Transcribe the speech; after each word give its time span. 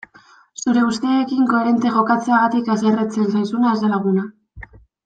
Zure 0.63 0.85
usteekin 0.91 1.45
koherente 1.51 1.93
jokatzeagatik 1.99 2.73
haserretzen 2.77 3.31
zaizuna 3.37 3.79
ez 3.79 3.85
da 3.87 3.97
laguna. 3.97 4.31